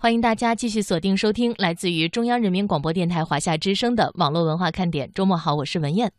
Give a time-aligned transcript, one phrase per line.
[0.00, 5.10] 欢迎大家继续锁定收听来自于中央人民广播电台华夏之声的网络文化看点。
[5.12, 6.12] 周末好，我是文燕。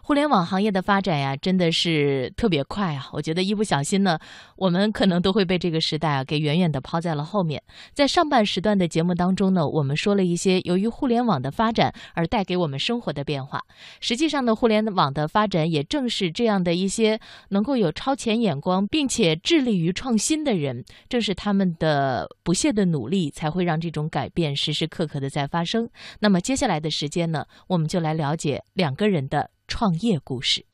[0.00, 3.10] 互联网行业的发展呀，真的是特别快啊！
[3.12, 4.18] 我觉得一不小心呢，
[4.56, 7.62] 我们可能都会被这个时代啊给远远的抛在了后面。
[7.92, 13.62] 在上半时段的节目当中呢，我们说了一些由于互联网的发展而带给我们生活的变化。
[14.00, 23.25] 实际上呢，互联网的发展也正是这样的一些能够有超前眼光并且致力于创新的人，正是他们的不懈的努力。
[23.30, 25.88] 才会让这种改变时时刻刻的在发生。
[26.20, 30.64] 那么接下来的时间呢，我们就来了解两个人的创业故事。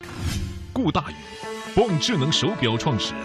[0.71, 1.13] 顾大宇，
[1.75, 3.23] 蹦智能手表创始人，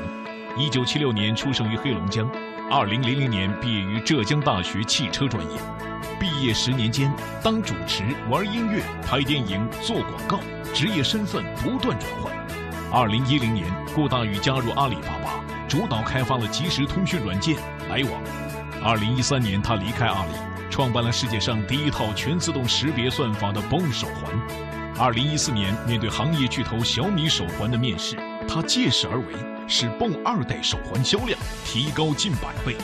[0.58, 2.30] 一九七六年出生于黑龙江，
[2.70, 5.58] 二零零零年毕业于浙江大学汽车专业。
[6.20, 10.40] 毕业十年间，当主持、玩音乐、拍电影、做广告，
[10.74, 12.32] 职业身份不断转换。
[12.90, 17.56] 二零一零年，顾大宇加入阿里巴巴，主导开发了即时通讯软件
[17.88, 18.47] 来往。
[18.80, 20.32] 二零一三年，他离开阿里，
[20.70, 24.32] 创办了世界上第一套全自动识别算法的 Bone 手环。
[24.96, 28.16] 二零一四年，面对行业巨头小米手环的面试，
[28.48, 29.34] 他借势而为，
[29.66, 32.76] 使 Bone 二代手环销量提高近百倍。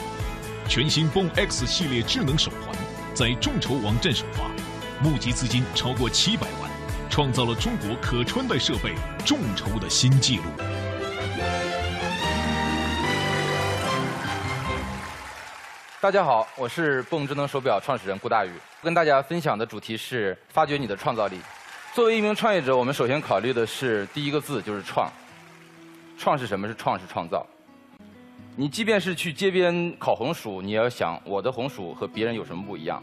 [0.67, 2.75] 全新 Bone X 系列智能手环
[3.13, 4.51] 在众筹网站首发，
[5.01, 6.69] 募集资金超过七百万，
[7.09, 10.43] 创造了中国可穿戴设备众筹的新纪录。
[16.05, 21.39] 大家好，我是蹦智能手表创始人顾大宇，跟大家分享的主题是发掘你的创造力。
[21.95, 25.11] 作为一名创业者，我们首先考虑的是第一个字就是创。
[26.15, 26.67] 创是什么？
[26.67, 27.43] 是创是创造。
[28.55, 33.01] 你即便是去街边烤红薯，你也要想我的红薯和别人有什么不一样？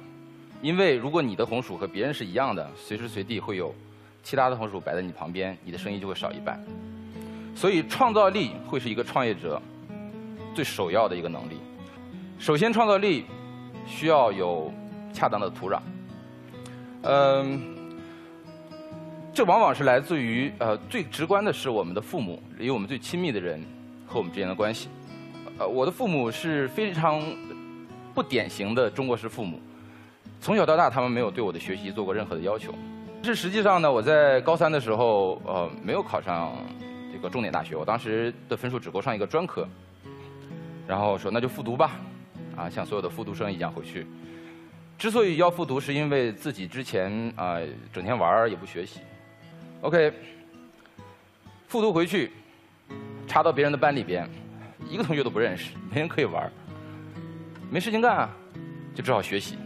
[0.60, 3.74] 因为如果你的红薯和别人是一样的，随时随地会有
[4.22, 6.56] 其他的红薯摆在你旁边，你的生意就会少一半。
[7.56, 9.60] 所以创造力会是一个创业者
[10.54, 11.58] 最首要的一个能力。
[12.42, 13.24] 首先，创造力
[13.86, 14.74] 需要有
[15.14, 15.78] 恰当的土壤。
[17.02, 17.62] 嗯，
[19.32, 23.64] 这往往是来自于呃最直观的是我们的父母，离我们最亲密的人
[24.08, 24.88] 和我们之间的关系。
[25.56, 27.22] 呃，我的父母是非常
[28.12, 29.60] 不典型的中国式父母，
[30.40, 32.74] 从小到大他们没有对我的学习做过任何的要求。
[33.22, 36.56] 这实际上呢，我在高三的时候呃没有考上
[37.12, 39.64] 这个重点大学，我当时的分数只够上一个专科，
[40.88, 41.92] 然后说那就复读吧。
[42.56, 44.06] 啊，像所有的复读生一样回去。
[44.98, 47.58] 之所以要复读，是因为自己之前啊
[47.92, 49.00] 整天玩也不学习。
[49.80, 50.12] OK，
[51.66, 52.30] 复读回去，
[53.26, 54.28] 插到别人的班里边，
[54.88, 56.50] 一个同学都不认识，没人可以玩，
[57.70, 58.30] 没事情干啊，
[58.94, 59.56] 就只好学习。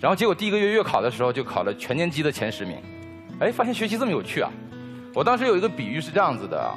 [0.00, 2.78] 然后结果第一个月月考的时候，就考了全年级的前十名。
[3.40, 4.50] 哎，发现学习这么有趣啊！
[5.14, 6.74] 我当时有一个比喻是这样子的啊，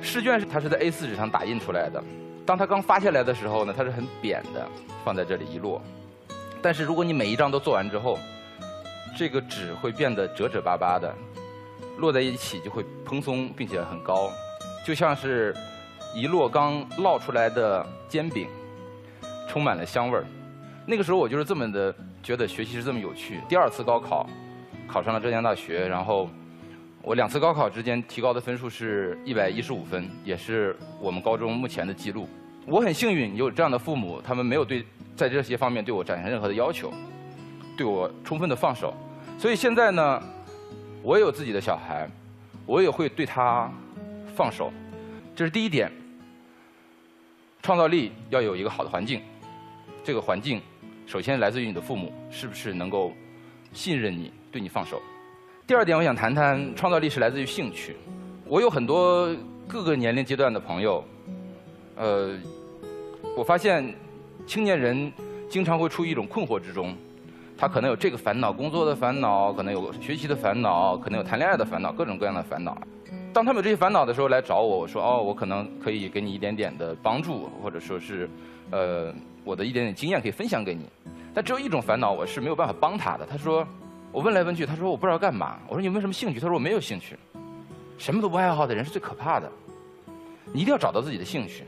[0.00, 2.02] 试卷是它是在 A4 纸上打印出来的。
[2.44, 4.66] 当它刚发下来的时候呢，它是很扁的，
[5.04, 5.80] 放在这里一摞。
[6.60, 8.18] 但是如果你每一张都做完之后，
[9.16, 11.14] 这个纸会变得褶褶巴巴的，
[11.98, 14.30] 摞在一起就会蓬松并且很高，
[14.84, 15.54] 就像是
[16.14, 18.48] 一摞刚烙出来的煎饼，
[19.48, 20.24] 充满了香味儿。
[20.84, 23.40] 那个时候我就是这么的觉得学习是这么有趣。
[23.48, 24.26] 第二次高考
[24.88, 26.28] 考上了浙江大学，然后
[27.04, 32.28] 我两次高考之间提高的分数是一百一十五分，也是我们高中目前的记录。
[32.64, 34.86] 我很幸运有这样的父母，他们没有对
[35.16, 36.92] 在这些方面对我展现任何的要求，
[37.76, 38.94] 对我充分的放手，
[39.36, 40.22] 所以现在呢，
[41.02, 42.08] 我有自己的小孩，
[42.66, 43.68] 我也会对他
[44.36, 44.72] 放手，
[45.34, 45.90] 这是第一点。
[47.62, 49.20] 创造力要有一个好的环境，
[50.04, 50.62] 这个环境
[51.04, 53.12] 首先来自于你的父母是不是能够
[53.72, 55.02] 信任你，对你放手。
[55.72, 57.96] 第二点，我想谈谈创造力是来自于兴趣。
[58.44, 59.34] 我有很多
[59.66, 61.02] 各个年龄阶段的朋友。
[61.96, 62.36] 呃，
[63.34, 63.94] 我发现
[64.46, 65.10] 青年人
[65.48, 66.94] 经常会处于一种困惑之中，
[67.56, 72.76] 他可能有这个烦恼，工作的烦恼，可能有学习的烦恼，可能有谈恋爱的烦恼，各种各样的烦恼。
[73.32, 78.28] 当他们有这些烦恼的时候来找我，我说哦，我可能可以给你一点点的帮助，或者说是
[78.70, 79.10] 呃
[79.42, 80.84] 我的一点点经验可以分享给你。
[81.32, 83.24] 但只有一种烦恼，我是没有办法帮他的。
[83.24, 83.66] 他说，
[84.12, 85.58] 我问来问去，他说我不知道干嘛。
[85.66, 86.38] 我说你有没什么兴趣？
[86.38, 87.16] 他说我没有兴趣。
[87.96, 89.50] 什么都不爱好的人是最可怕的。
[90.52, 91.64] 你一定要找到自己的兴趣。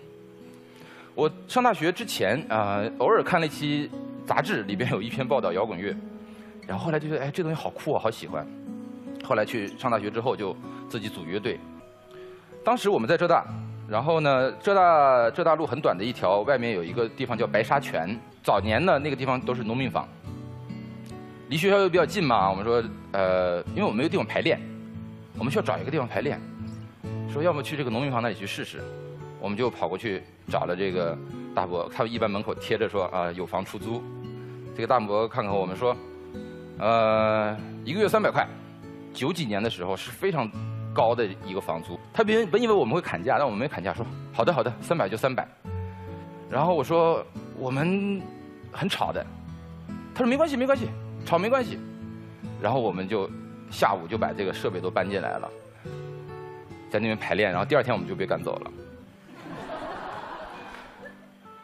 [1.15, 3.91] 我上大学之前啊，偶尔看了一期
[4.27, 5.97] 杂志，里边有一篇报道摇滚乐，
[6.67, 8.47] 然后后来就觉得，哎，这东西好酷啊，好喜欢。
[9.25, 10.55] 后来去上大学之后，就
[10.89, 11.59] 自己组乐队。
[12.63, 13.47] 当时我们在浙大，
[13.89, 18.19] 然后呢，浙大浙大路很短的一条，外面有一个地方叫白沙泉。
[18.43, 20.07] 早年呢，那个地方都是农民房，
[21.49, 22.83] 离学校又比较近嘛，我们说，
[23.13, 24.59] 呃，因为我们没有地方排练，
[25.39, 26.41] 我们需要找一个地方排练，
[27.33, 28.83] 说要么去这个农民房那里去试试。
[29.41, 31.17] 我们就跑过去找了这个
[31.55, 34.03] 大伯，他一般门口贴着说啊有房出租。
[34.75, 35.95] 这个大伯看看我们说，
[36.79, 37.55] 呃，
[37.85, 38.49] 一个月三百块，
[39.13, 40.51] 九几年的时候是非常
[40.95, 42.01] 高的一个房租。
[42.13, 45.47] 他别本以为我们会砍价，但我们没砍价，说好的好的，三百就三百。
[46.51, 47.23] 然后我说
[47.59, 48.23] 我们
[48.73, 49.25] 很吵的，
[50.15, 50.89] 他说没关系没关系，
[51.25, 51.79] 吵没关系。
[52.63, 53.29] 然后我们就
[53.71, 55.51] 下午就把这个设备都搬进来了，
[56.91, 58.71] 在那边排练，然后第二天我们就被赶走了，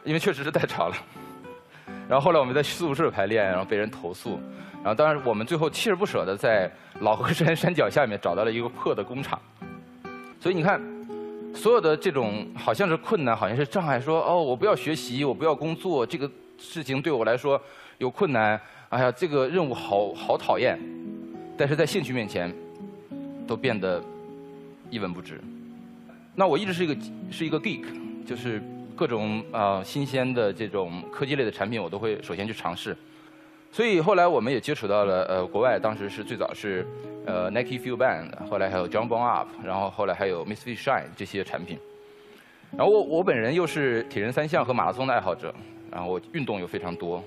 [0.03, 0.95] 因为确实是太吵了。
[2.07, 4.39] 然后后来我们在宿舍排练，然后被人投诉，
[4.83, 6.69] 然后当然我们最后锲而不舍的在
[6.99, 9.39] 老河山山脚下面找到了一个破的工厂，
[10.39, 10.81] 所以你看，
[11.55, 17.59] 所有的这种好像是困难，好像是障碍，说哦我不要学习，我不要工作，这个事情对我来说
[17.97, 18.59] 有困难，
[18.91, 20.79] 哎呀这个任务好好讨厌，
[21.57, 22.53] 但是在兴趣面前，
[23.45, 24.01] 都变得
[24.89, 25.41] 一文不值。
[26.35, 26.97] 那我一直是一个
[27.29, 27.83] 是一个 geek，
[28.25, 28.61] 就是。
[28.93, 32.95] 各种啊新鲜的这种科技类的产品，我都会首先去尝试。
[33.71, 36.85] 所以后来我们也接触到了呃国外，当时是最早是
[37.25, 41.79] 呃 Nike Fuel Band，后来还有 Jump On Up，然后后来还有 Miss Fit Shine 这些产品。
[42.77, 45.51] 然后我我本人又是铁人三项和马拉松的爱好者，
[45.89, 47.23] 然后我运动又非常多。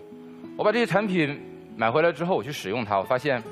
[0.57, 1.41] 我把这些产品
[1.77, 3.43] 买回来之后，我去使用它，我发现，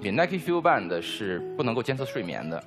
[0.00, 2.62] 比 Nike Fuel Band 是不能够监测睡眠的。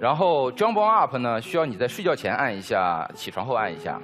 [0.00, 4.00] 然后 Jump On Up 呢，需要你在睡觉前按一下，起床后按一下。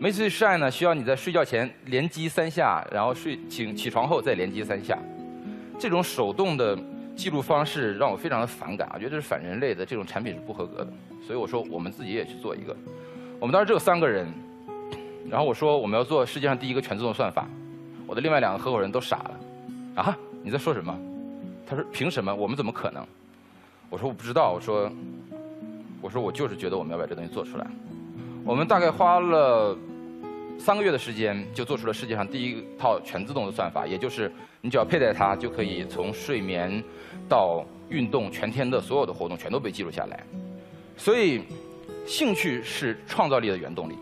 [0.00, 4.98] Miss Shine 呢，需要你在睡觉前连击三下，然后睡起起床后再连击三下。
[5.78, 6.78] 这种手动的
[7.14, 10.92] 记录方式让我非常的反感，我觉得这是反人类的，这种产品是不合格的。
[11.26, 12.74] 所以我说我们自己也去做一个。
[13.38, 14.26] 我们当时只有三个人，
[15.28, 17.48] 然后我说我们要做世界上第一个全自动算法。
[18.12, 19.40] 我的另外两个合伙人都傻了，
[19.94, 20.14] 啊？
[20.42, 20.94] 你在说什么？
[21.66, 22.34] 他说凭什么？
[22.34, 23.02] 我们怎么可能？
[23.88, 24.92] 我说我不知道，我说，
[26.02, 27.66] 我说我就是觉得我们要把这东西做出来。
[28.44, 29.74] 我们大概花了
[30.58, 34.30] 三个月的时间，就做出了世界上第一套全自动的算法，也就是
[34.60, 36.84] 你只要佩戴它，就可以从睡眠
[37.30, 40.22] 到运动全天的所有的活动全都被记录下来。
[40.98, 41.40] 所以，
[42.04, 43.94] 兴趣是创造力的原动力。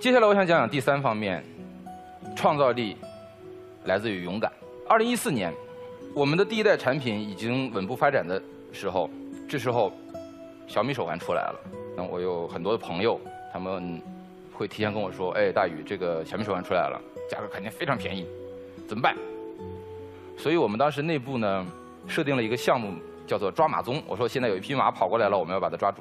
[0.00, 1.44] 接下来我想讲讲第三方面，
[2.34, 2.96] 创造力
[3.84, 4.52] 来自于勇敢。
[4.88, 5.52] 二零一四年，
[6.14, 8.40] 我们的第一代产品已经稳步发展的
[8.72, 9.08] 时候。
[9.48, 9.92] 这时候，
[10.68, 11.60] 小米手环出来了。
[11.96, 13.20] 那我有很多的朋友，
[13.52, 14.00] 他们
[14.52, 18.24] 会提前跟我说：“哎，大宇，这个小米手环出来了，价格肯定非常便宜，
[18.86, 19.16] 怎么办？”
[20.38, 21.66] 所以我们当时内部呢，
[22.06, 22.94] 设定了一个项目，
[23.26, 24.00] 叫做抓马鬃。
[24.06, 26.00] 我说：“现在有一匹马跑过来了，我们要把它抓住，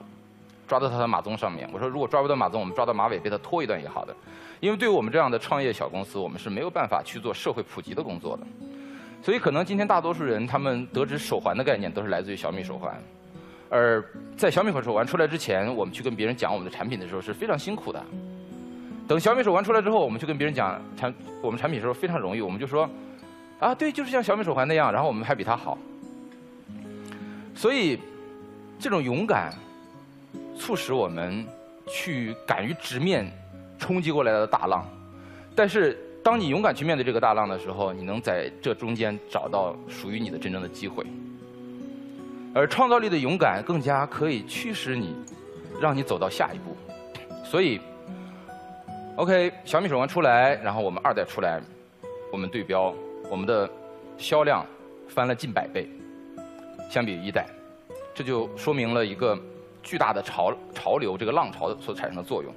[0.69, 4.15] 抓到他的马鬃上面。”我说：“如果抓不到马鬃，我们抓到马尾，被他拖一段也好的。
[4.61, 8.47] 因为对于我们这样的创业小公司，我们是没有办法去做社会普及的工作的。
[9.21, 12.95] 所以可能今天大多数人他们得知手环的概念，都是来自于小米手环。”
[13.71, 14.03] 而
[14.35, 18.03] 在小米手环出来之前，我们去跟别人讲我们的产品的时候是非常辛苦的。
[19.07, 22.89] 等小米手环出来之后，我们去跟别人讲产我们产品的时候非常容易，我们就说，
[23.59, 25.77] 啊，对，就是像小米手环那样，然后我们还比它好。
[27.55, 27.99] 所以，
[28.79, 29.53] 这种勇敢，
[30.59, 31.43] 促使我们
[31.87, 33.25] 去敢于直面
[33.79, 34.85] 冲击过来的大浪。
[35.55, 41.03] 但是，当你勇敢去面对这个大浪的时候，你能在这中间找到属于你的真正的机会。
[42.53, 45.15] 而创造力的勇敢更加可以驱使你，
[45.79, 46.75] 让你走到下一步。
[47.43, 47.79] 所以
[49.15, 51.61] ，OK，小米手环出来，然后我们二代出来，
[52.31, 52.93] 我们对标，
[53.29, 53.69] 我们的
[54.17, 54.65] 销量
[55.07, 55.87] 翻了近百倍，
[56.89, 57.45] 相比于一代，
[58.13, 59.37] 这就说明了一个
[59.81, 62.53] 巨大的潮潮流，这个浪潮所产生的作用。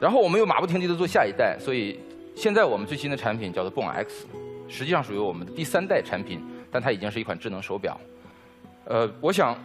[0.00, 2.00] 然后我们又马不停蹄的做下一代，所以
[2.34, 4.26] 现在我们最新的产品叫做 Bone X，
[4.68, 8.00] 实际上属于我们的第三代产品，但它已经是一款智能手表。
[8.86, 9.56] 呃，我想，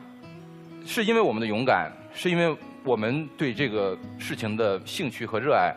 [0.85, 5.73] 是因为我们的勇敢，是因为我们对这个事情的兴趣和热爱，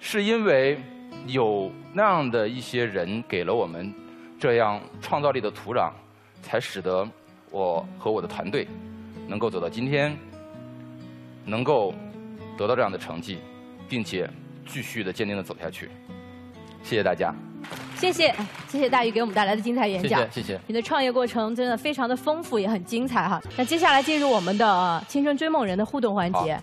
[0.00, 0.80] 是因为
[1.26, 3.92] 有那样的一些人给了我们
[4.40, 5.90] 这样创造力的土壤，
[6.42, 7.06] 才使得
[7.50, 8.66] 我和我的团队
[9.28, 10.16] 能够走到今天，
[11.44, 11.94] 能够
[12.56, 13.38] 得到这样的成绩，
[13.88, 14.28] 并且
[14.66, 15.90] 继续的坚定的走下去。
[16.82, 17.32] 谢谢大家。
[17.96, 18.34] 谢谢，
[18.68, 20.20] 谢谢大宇给我们带来的精彩演讲。
[20.30, 20.60] 谢谢，谢谢。
[20.66, 23.42] 你的创业过程真的非常的丰富，也很精彩哈。
[23.56, 26.58] 那接下来进入我们的青春追梦人的互动环节。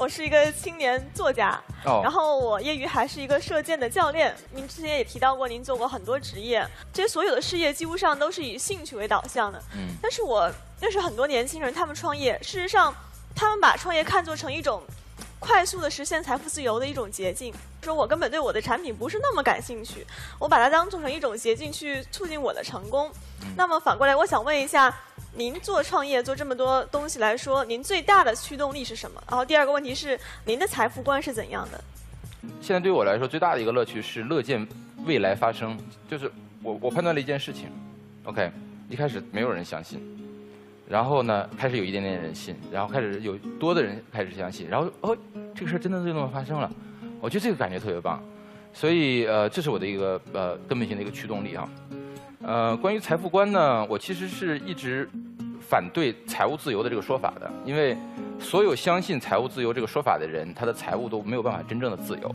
[0.00, 4.34] 我是一个青年作家，然后我业余还是一个射箭的教练。
[4.50, 9.62] 您之前也提到过，您做过很多职业，这些所有的事业几乎上都是以兴趣为导向的。
[9.74, 9.88] 嗯。
[10.00, 12.94] 但是我认识很多年轻人，他们创业，事实上，
[13.36, 14.82] 他们把创业看作成一种
[15.38, 17.52] 快速的实现财富自由的一种捷径。
[17.82, 20.06] 说我根本对我的产品不是那么感兴趣，
[20.38, 23.10] 我把它当做成一种捷径去促进我的成功。
[23.54, 24.94] 那么反过来，我想问一下，
[25.32, 29.22] 您做创业做这么多东西来说，您最大的驱动力是什么？
[29.28, 31.82] 然后第二个问题是，您的财富观是怎样的？
[32.60, 34.66] 现在对我来说，最大的一个乐趣是乐见
[35.06, 35.78] 未来发生。
[36.08, 36.30] 就是
[36.62, 37.68] 我我判断了一件事情
[38.24, 38.50] ，OK，
[38.88, 40.00] 一开始没有人相信，
[40.88, 45.16] 然后呢，开始有一点点人信，然后开始有多的人开始相信，然后哦，
[45.54, 46.70] 这个事儿真的就那么发生了。
[47.20, 48.20] 我觉得这个感觉特别棒，
[48.74, 51.68] 所以呃，这是我的一个呃根本性的一个驱动力啊。
[52.42, 55.08] 呃，关于财富观呢，我其实是一直
[55.60, 57.96] 反对财务自由的这个说法的，因为
[58.38, 62.34] 所有相信财务自由这个说法的人，他的财务都没有办法真正的自由。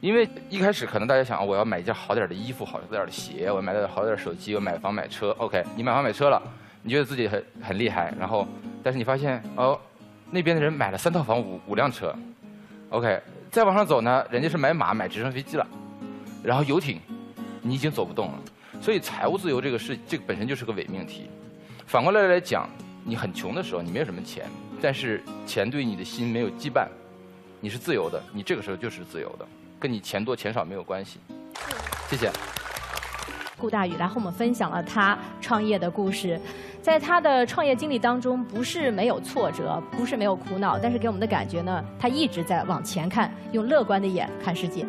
[0.00, 5.30] 因为一开始可能大家想，我要买一件好点的衣服、好点的鞋，我买点好点手机，我买房买车。
[5.38, 6.42] OK，你买房买车了，
[6.82, 8.46] 你觉得自己很很厉害，然后
[8.82, 9.80] 但是你发现哦，
[10.30, 12.14] 那边的人买了三套房、五五辆车。
[12.90, 13.20] OK。
[13.50, 15.64] 再往上走呢，人家是买马、买直升飞机了，
[16.42, 17.00] 然后游艇，
[17.62, 18.38] 你已经走不动了。
[18.84, 21.30] 所以财务自由这个事，这个本身就是个伪命题。
[21.86, 22.68] 反过来来讲，
[23.02, 24.44] 你很穷的时候，你没有什么钱，
[24.78, 26.86] 但是钱对你的心没有羁绊，
[27.62, 29.46] 你是自由的，你这个时候就是自由的，
[29.80, 31.18] 跟你钱多钱少没有关系。
[32.10, 32.30] 谢谢。
[33.56, 36.38] 顾大宇来和我们分享了他创业的故事，
[36.82, 44.84] 在他的创业经历当中，不是没有挫折，不是没有苦恼，但是给我们的感觉呢，他一直在往前看，用乐观的眼看世界。